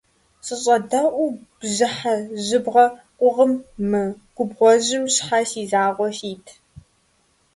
[0.45, 1.29] СыщӀэдэӀуу
[1.59, 2.13] бжьыхьэ
[2.45, 2.85] жьыбгъэ
[3.17, 3.53] къугъым,
[3.89, 4.03] мы
[4.35, 6.45] губгъуэжьым щхьэ си закъуэу сит?